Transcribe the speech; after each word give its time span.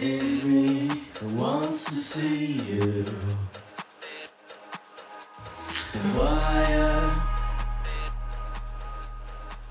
in 0.00 0.52
me 0.52 1.02
wants 1.34 1.84
to 1.84 1.94
see 1.94 2.52
you. 2.52 3.04
The 5.92 6.00
wire, 6.18 7.22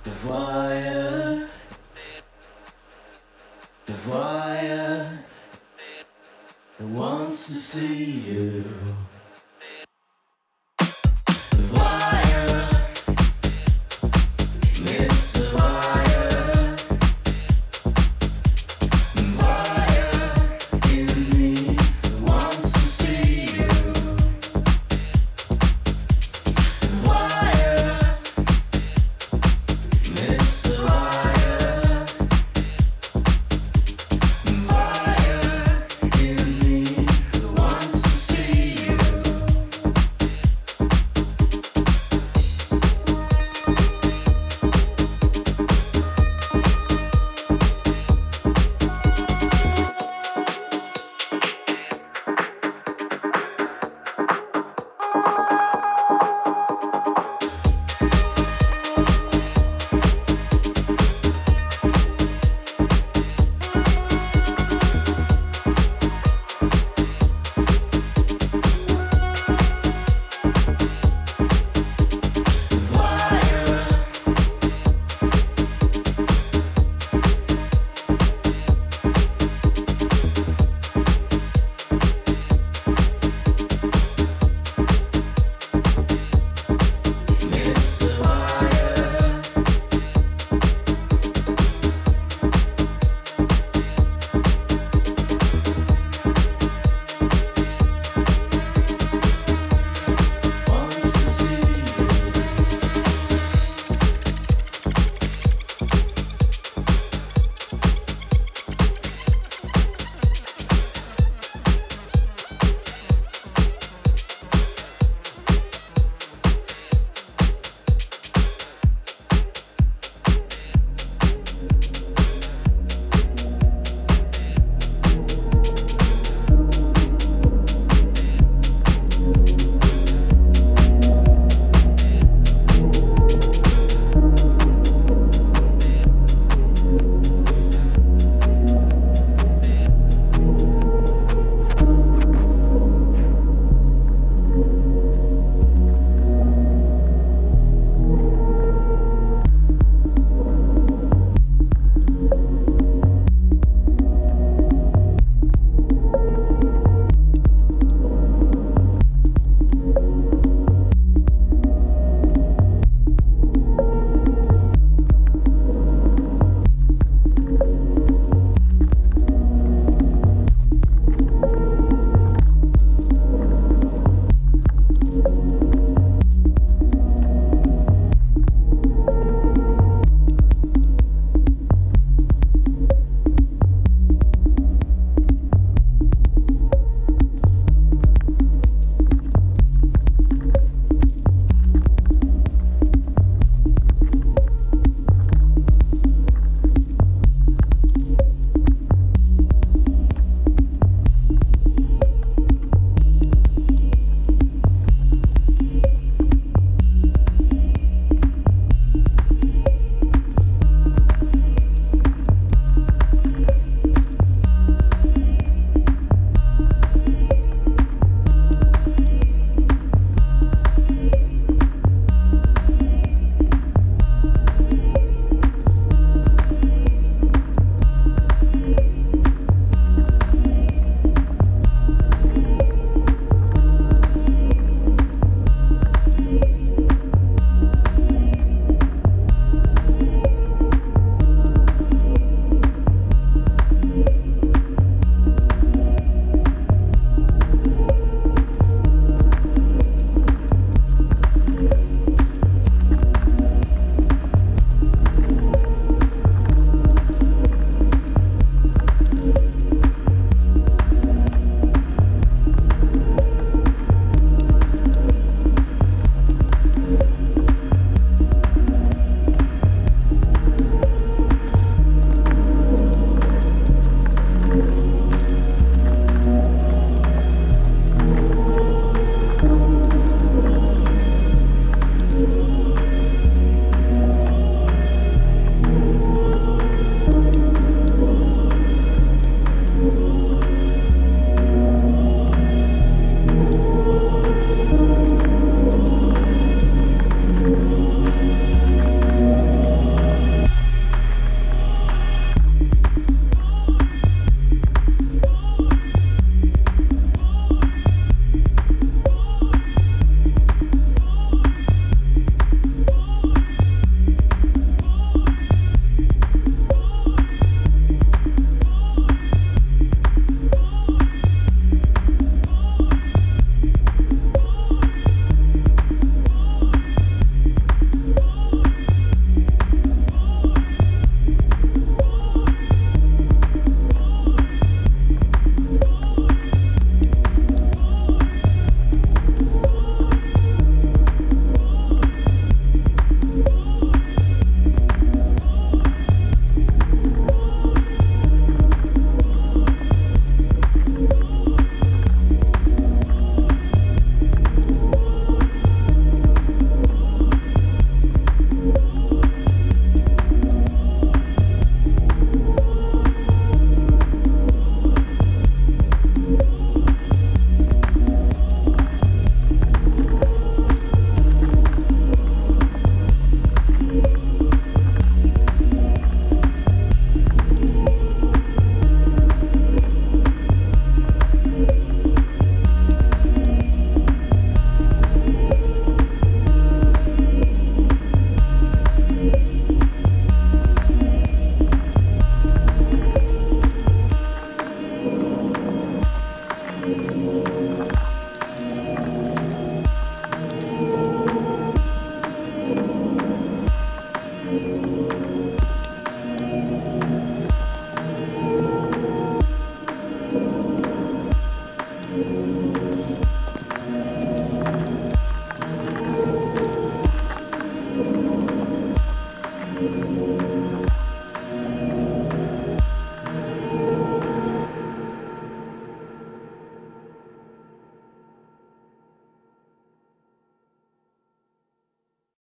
the 0.03 0.11
wire, 0.27 1.49
the 3.85 3.93
wire 4.10 5.26
that 6.80 6.88
wants 6.88 7.45
to 7.47 7.53
see 7.53 8.03
you. 8.06 8.94